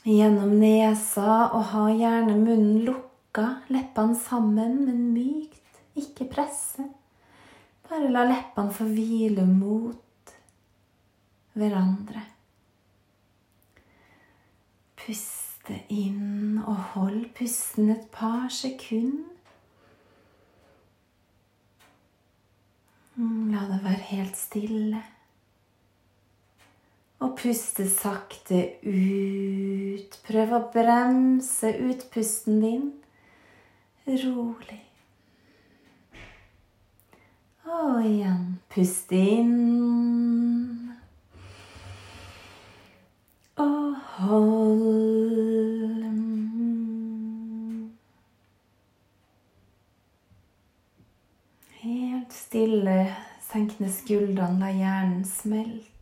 Gjennom 0.02 0.56
nesa, 0.58 1.52
og 1.54 1.68
ha 1.74 1.84
gjerne 1.94 2.34
munnen 2.40 2.80
lukka, 2.88 3.60
leppene 3.70 4.18
sammen, 4.18 4.80
men 4.88 5.04
mykt, 5.14 5.84
ikke 6.00 6.26
presse. 6.32 6.88
Bare 7.86 8.10
la 8.10 8.24
leppene 8.32 8.74
få 8.74 8.88
hvile 8.90 9.46
mot 9.46 10.34
hverandre. 11.54 12.24
Puste 15.00 15.78
inn 15.94 16.58
og 16.64 16.82
hold 16.96 17.28
pusten 17.38 17.94
et 17.94 18.10
par 18.16 18.50
sekunder. 18.54 19.36
Mm, 23.20 23.52
la 23.52 23.66
det 23.68 23.82
være 23.84 24.06
helt 24.16 24.38
stille. 24.40 25.06
Og 27.20 27.36
puste 27.36 27.84
sakte 27.92 28.62
ut. 28.84 30.20
Prøv 30.28 30.54
å 30.56 30.62
bremse 30.74 31.74
ut 31.84 32.06
pusten 32.14 32.62
din 32.64 32.88
rolig. 34.08 34.80
Og 37.70 38.06
igjen 38.06 38.46
pust 38.74 39.12
inn. 39.14 40.96
Og 43.60 43.96
hold. 44.16 45.70
Helt 51.84 52.34
stille. 52.34 52.98
Senk 53.50 53.80
ned 53.82 53.94
skuldrene, 53.94 54.60
la 54.62 54.74
hjernen 54.74 55.24
smelte. 55.26 55.99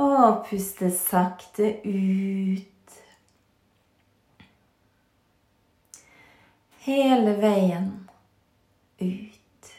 Og 0.00 0.44
puste 0.48 0.88
sakte 0.94 1.74
ut. 1.84 2.66
Hele 6.86 7.34
veien 7.42 7.90
ut. 9.00 9.70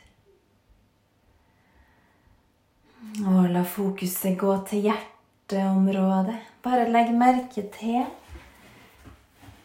Og 3.25 3.47
la 3.49 3.63
fokuset 3.65 4.37
gå 4.37 4.53
til 4.69 4.85
hjerteområdet. 4.85 6.37
Bare 6.61 6.85
legg 6.93 7.09
merke 7.17 7.65
til 7.73 8.03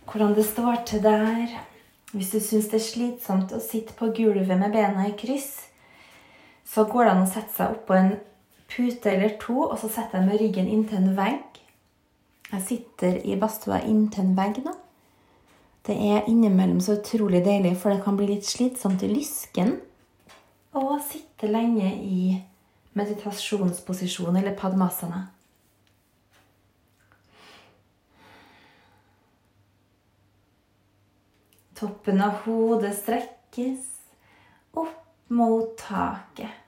hvordan 0.06 0.32
det 0.38 0.46
står 0.48 0.80
til 0.88 1.02
der. 1.04 1.52
Hvis 2.14 2.30
du 2.32 2.38
syns 2.40 2.70
det 2.72 2.78
er 2.80 2.86
slitsomt 2.86 3.52
å 3.52 3.60
sitte 3.60 3.92
på 3.98 4.08
gulvet 4.16 4.56
med 4.56 4.72
bena 4.72 5.04
i 5.10 5.12
kryss, 5.18 5.66
så 6.64 6.86
går 6.88 7.04
det 7.04 7.12
an 7.12 7.24
å 7.26 7.28
sette 7.28 7.52
seg 7.52 7.76
oppå 7.76 7.98
en 7.98 8.14
pute 8.70 9.12
eller 9.12 9.36
to, 9.40 9.60
og 9.68 9.78
så 9.78 9.88
setter 9.88 10.20
jeg 10.20 10.28
med 10.28 10.40
ryggen 10.40 10.68
inntil 10.70 11.02
en 11.02 11.16
vegg. 11.16 11.60
Jeg 12.52 12.62
sitter 12.66 13.20
i 13.24 13.38
badstua 13.38 13.82
inntil 13.86 14.24
en 14.24 14.36
vegg 14.38 14.62
nå. 14.64 14.74
Det 15.86 15.94
er 15.94 16.26
innimellom 16.26 16.80
så 16.82 16.96
utrolig 16.98 17.44
deilig, 17.44 17.76
for 17.78 17.94
det 17.94 18.02
kan 18.02 18.16
bli 18.18 18.26
litt 18.32 18.46
slitsomt 18.46 19.04
i 19.06 19.10
lysken 19.12 19.76
å 20.76 20.98
sitte 21.00 21.48
lenge 21.48 21.88
i 22.02 22.36
meditasjonsposisjon 22.96 24.36
eller 24.36 24.56
padmasana. 24.58 25.22
Toppen 31.76 32.22
av 32.24 32.42
hodet 32.46 32.94
strekkes 32.96 33.90
opp 34.80 35.32
mot 35.36 35.74
taket. 35.80 36.65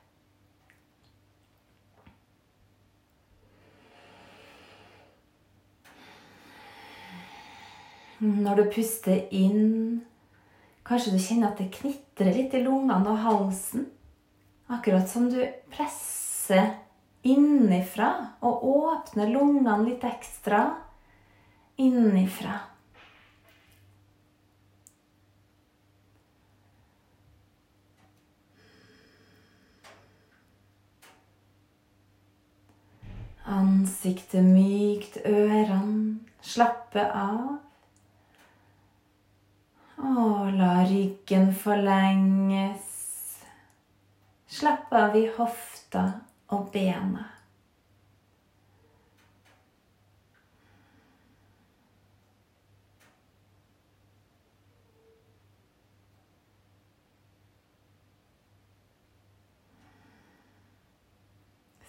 Når 8.19 8.57
du 8.59 8.65
puster 8.75 9.29
inn, 9.31 10.01
kanskje 10.83 11.13
du 11.15 11.21
kjenner 11.23 11.53
at 11.53 11.61
det 11.63 11.69
knitrer 11.77 12.35
litt 12.35 12.55
i 12.59 12.65
lungene 12.65 13.13
og 13.13 13.21
halsen. 13.23 13.85
Akkurat 14.67 15.07
som 15.07 15.29
du 15.31 15.39
presser 15.71 16.73
innifra 17.23 18.09
og 18.43 18.65
åpner 18.67 19.31
lungene 19.31 19.77
litt 19.85 20.03
ekstra 20.09 20.65
innifra. 21.79 22.59
Ansiktet 33.49 34.43
mykt, 34.45 35.23
ørene 35.23 36.19
slappe 36.43 37.07
av. 37.15 37.68
Og 39.99 40.53
la 40.55 40.85
ryggen 40.87 41.51
forlenges. 41.59 42.85
Slapp 44.47 44.95
av 44.95 45.17
i 45.19 45.25
hofta 45.35 46.05
og 46.55 46.71
bena. 46.73 47.27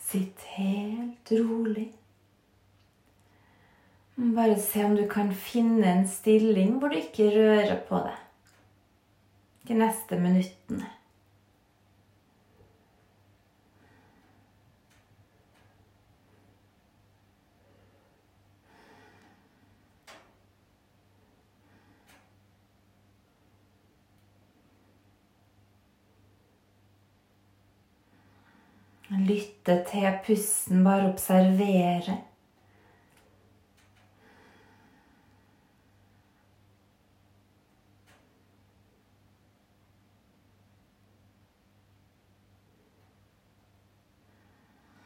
Sitt 0.10 0.42
helt 0.58 1.30
rolig. 1.38 1.92
Bare 4.20 4.60
se 4.60 4.86
om 4.86 4.96
du 4.96 5.06
kan 5.08 5.30
finne 5.32 5.88
en 5.88 6.08
stilling 6.08 6.74
hvor 6.80 6.92
du 6.92 6.98
ikke 7.00 7.30
rører 7.32 7.78
på 7.88 8.02
deg 8.04 8.18
de 9.70 9.78
neste 9.80 10.18
minuttene. 10.20 10.90
Lytte 29.30 29.84
til 29.88 30.10
pusten, 30.26 30.84
bare 30.84 31.14
observere. 31.14 32.18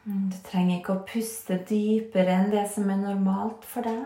Du 0.04 0.36
trenger 0.44 0.82
ikke 0.82 0.98
å 0.98 1.04
puste 1.08 1.56
dypere 1.64 2.34
enn 2.34 2.50
det 2.52 2.66
som 2.74 2.90
er 2.92 2.98
normalt 3.00 3.64
for 3.64 3.86
deg. 3.88 4.02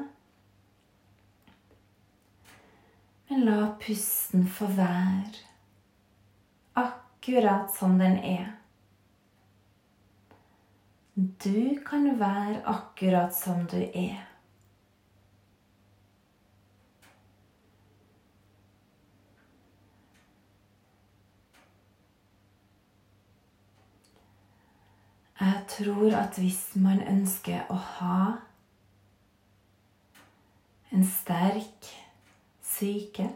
Men 3.28 3.42
la 3.48 3.72
pusten 3.82 4.46
få 4.46 4.70
være 4.76 5.42
akkurat 6.78 7.74
som 7.74 7.98
den 7.98 8.14
er. 8.22 8.46
Du 11.18 11.82
kan 11.82 12.06
være 12.20 12.62
akkurat 12.70 13.34
som 13.34 13.66
du 13.66 13.80
er. 13.82 14.27
Jeg 25.40 25.64
tror 25.70 26.14
at 26.18 26.38
hvis 26.38 26.62
man 26.74 26.98
ønsker 27.06 27.68
å 27.70 27.76
ha 27.78 28.22
en 30.90 31.04
sterk 31.06 31.90
syke, 32.64 33.28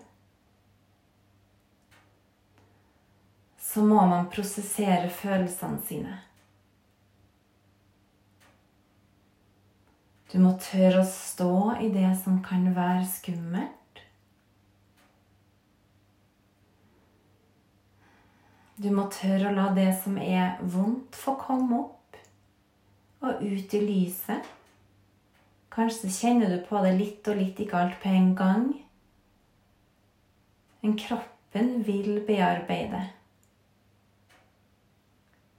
så 3.62 3.84
må 3.86 4.02
man 4.10 4.26
prosessere 4.34 5.08
følelsene 5.14 5.78
sine. 5.86 6.18
Du 10.32 10.40
må 10.40 10.56
tørre 10.64 11.04
å 11.04 11.08
stå 11.08 11.54
i 11.84 11.92
det 11.92 12.08
som 12.24 12.40
kan 12.44 12.66
være 12.74 13.06
skummelt. 13.14 13.81
Du 18.82 18.88
må 18.90 19.06
tørre 19.14 19.50
å 19.50 19.54
la 19.54 19.68
det 19.76 19.90
som 20.02 20.16
er 20.18 20.56
vondt, 20.60 21.14
få 21.14 21.36
komme 21.38 21.78
opp 21.84 22.16
og 23.22 23.42
ut 23.44 23.74
i 23.78 23.80
lyset. 23.80 24.48
Kanskje 25.72 26.10
kjenner 26.10 26.50
du 26.50 26.58
på 26.66 26.80
det 26.82 26.96
litt 26.98 27.28
og 27.30 27.38
litt, 27.38 27.60
ikke 27.62 27.78
alt 27.78 28.00
på 28.02 28.10
en 28.10 28.32
gang. 28.36 28.64
Men 30.82 30.96
kroppen 30.98 31.76
vil 31.86 32.24
bearbeide. 32.26 33.04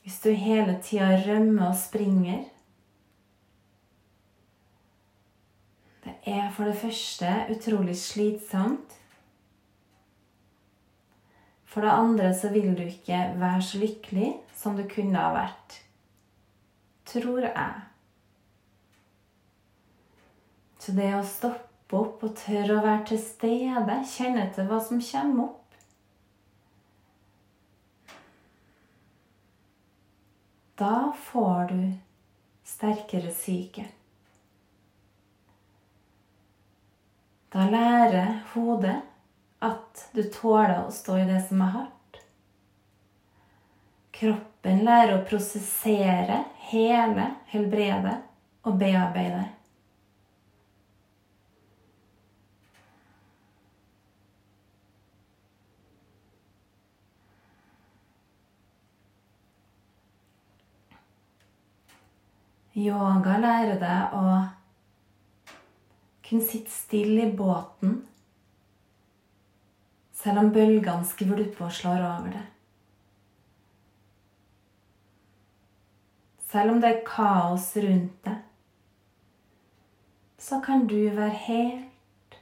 Hvis 0.04 0.20
du 0.26 0.34
hele 0.36 0.76
tida 0.84 1.14
rømmer 1.24 1.70
og 1.70 1.80
springer 1.80 2.50
Det 6.04 6.18
er 6.28 6.50
for 6.52 6.68
det 6.68 6.76
første 6.76 7.30
utrolig 7.52 7.96
slitsomt. 7.96 8.98
For 11.74 11.82
det 11.82 11.90
andre 11.92 12.30
så 12.38 12.52
vil 12.54 12.76
du 12.78 12.84
ikke 12.86 13.18
være 13.42 13.62
så 13.66 13.80
lykkelig 13.82 14.30
som 14.54 14.78
du 14.78 14.84
kunne 14.90 15.18
ha 15.18 15.32
vært. 15.34 15.80
Tror 17.10 17.48
jeg. 17.48 17.82
Så 20.78 20.94
det 20.94 21.10
å 21.18 21.26
stoppe 21.26 21.98
opp 21.98 22.22
og 22.28 22.38
tørre 22.38 22.78
å 22.78 22.86
være 22.86 23.04
til 23.10 23.22
stede, 23.26 23.98
kjenne 24.14 24.46
til 24.54 24.70
hva 24.70 24.80
som 24.86 25.02
kommer 25.02 25.48
opp 25.48 25.60
Da 30.84 31.14
får 31.30 31.68
du 31.70 31.82
sterkere 32.66 33.30
syke. 33.32 33.86
Da 37.54 37.68
lærer 37.70 38.40
hodet 38.56 38.96
at 39.64 40.10
du 40.12 40.24
tåler 40.28 40.84
å 40.84 40.92
stå 40.92 41.18
i 41.22 41.28
det 41.28 41.40
som 41.48 41.62
er 41.64 41.76
hardt. 41.78 42.22
Kroppen 44.14 44.84
lærer 44.86 45.18
å 45.18 45.26
prosessere, 45.28 46.44
hele, 46.70 47.30
helbrede 47.52 48.18
og 48.68 48.80
bearbeide. 48.80 49.46
Yoga 62.74 63.36
lærer 63.38 63.78
deg 63.78 64.16
å 64.18 64.24
kunne 66.26 66.48
sitte 66.48 66.74
stille 66.74 67.28
i 67.28 67.36
båten 67.38 68.02
selv 70.24 70.40
om 70.40 70.52
bølgene 70.56 71.04
skvulper 71.06 71.66
og 71.66 71.72
slår 71.76 72.04
over 72.08 72.32
det. 72.32 72.44
Selv 76.48 76.72
om 76.72 76.82
det 76.82 76.90
er 76.90 77.06
kaos 77.08 77.72
rundt 77.84 78.20
deg, 78.28 78.38
så 80.40 80.60
kan 80.64 80.86
du 80.88 81.00
være 81.16 81.34
helt 81.48 82.38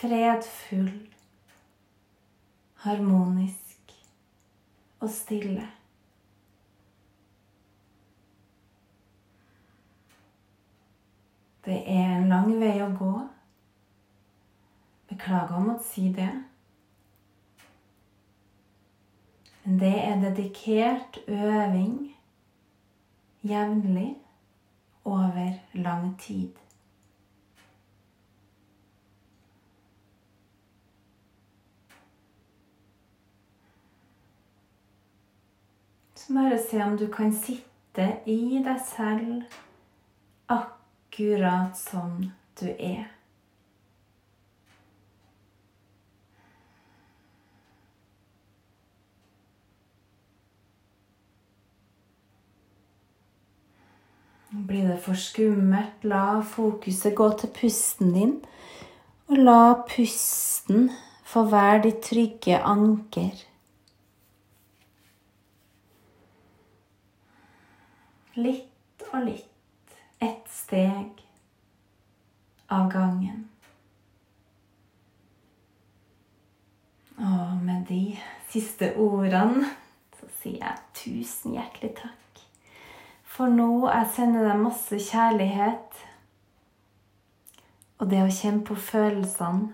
fredfull, 0.00 0.92
harmonisk 2.84 3.92
og 5.00 5.10
stille. 5.12 5.66
Det 11.64 11.82
er 11.84 12.16
en 12.16 12.30
lang 12.32 12.54
vei 12.60 12.78
å 12.80 12.88
gå. 12.96 13.12
Beklager 15.20 15.58
å 15.58 15.60
måtte 15.60 15.84
si 15.84 16.06
det. 16.16 16.30
Men 19.66 19.76
det 19.82 19.92
er 20.00 20.22
dedikert 20.22 21.18
øving 21.28 22.14
jevnlig 23.44 24.14
over 25.04 25.60
lang 25.76 26.16
tid. 26.24 26.56
Så 36.16 36.32
bare 36.32 36.58
se 36.64 36.80
om 36.84 36.96
du 36.96 37.10
kan 37.12 37.32
sitte 37.36 38.08
i 38.24 38.64
deg 38.64 38.84
selv 38.88 39.44
akkurat 40.48 41.76
som 41.76 42.22
du 42.56 42.68
er. 42.72 43.19
Blir 54.66 54.88
det 54.88 54.98
for 55.00 55.14
skummelt, 55.14 56.04
la 56.04 56.40
fokuset 56.44 57.14
gå 57.16 57.28
til 57.38 57.52
pusten 57.60 58.12
din. 58.14 58.34
Og 59.28 59.36
la 59.36 59.60
pusten 59.88 60.90
få 61.24 61.44
være 61.48 61.82
ditt 61.86 62.02
trygge 62.04 62.58
anker. 62.66 63.44
Litt 68.36 69.06
og 69.12 69.24
litt. 69.28 69.46
Ett 70.20 70.50
steg 70.52 71.22
av 72.68 72.90
gangen. 72.92 73.46
Og 77.20 77.60
med 77.62 77.84
de 77.88 78.04
siste 78.52 78.92
ordene 78.96 79.68
så 80.18 80.28
sier 80.40 80.60
jeg 80.64 80.88
tusen 81.02 81.56
hjertelig 81.56 81.94
takk. 82.02 82.19
For 83.40 83.48
nå 83.48 83.86
jeg 83.88 84.08
sender 84.12 84.42
deg 84.44 84.58
masse 84.60 84.98
kjærlighet. 85.00 86.00
Og 87.96 88.10
det 88.10 88.18
å 88.20 88.32
kjenne 88.36 88.60
på 88.68 88.74
følelsene, 88.76 89.70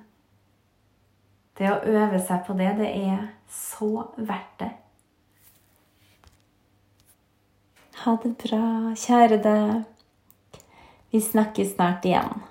det 1.58 1.72
å 1.72 1.80
øve 1.82 2.20
seg 2.28 2.44
på 2.46 2.54
det, 2.60 2.68
det 2.78 2.92
er 2.94 3.24
så 3.50 3.88
verdt 4.20 4.54
det. 4.62 4.70
Ha 8.04 8.14
det 8.22 8.32
bra, 8.44 8.62
kjære 9.02 9.40
deg. 9.48 10.62
Vi 11.10 11.24
snakkes 11.26 11.74
snart 11.74 12.06
igjen. 12.06 12.46